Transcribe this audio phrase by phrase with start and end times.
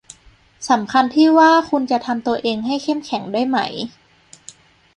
[0.69, 3.57] สำคัญที่ว่าคุณจะทำตัวเองให้เข้มแข็งได้ไหม